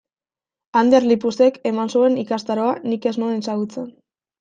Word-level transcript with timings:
Ander 0.81 1.01
Lipusek 1.11 1.61
eman 1.75 1.95
zuen 1.95 2.19
ikastaroa 2.25 2.77
nik 2.91 3.11
ez 3.15 3.19
nuen 3.23 3.41
ezagutzen. 3.41 3.93